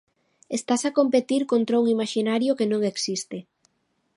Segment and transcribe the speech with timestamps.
[0.57, 3.37] Estás a competir contra un imaxinario que non existe.